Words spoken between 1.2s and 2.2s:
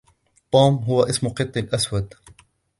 قطي الأسود.